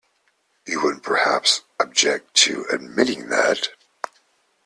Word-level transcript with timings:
You 0.65 0.81
wouldn't 0.83 1.03
perhaps 1.03 1.61
object 1.79 2.33
to 2.45 2.65
admitting 2.71 3.29
that? 3.29 3.67